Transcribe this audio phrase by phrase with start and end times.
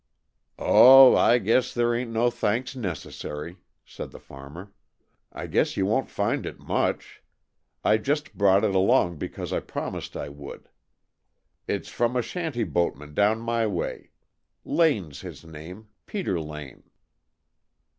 [0.57, 4.71] "Oh, I guess there ain't no thanks necessary," said the farmer.
[5.31, 7.21] "I guess you won't find it much.
[7.83, 10.69] I just brought it along because I promised I would.
[11.67, 14.09] It's from a shanty boatman down my way
[14.65, 16.89] Lane 's his name Peter Lane."